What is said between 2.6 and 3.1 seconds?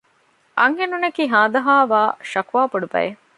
ބޮޑު